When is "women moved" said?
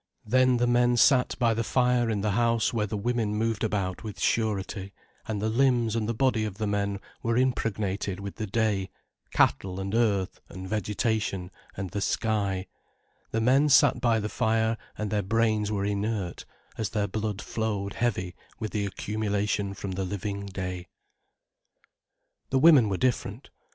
2.97-3.63